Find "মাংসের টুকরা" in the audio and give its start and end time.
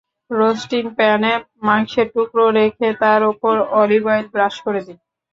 1.63-2.45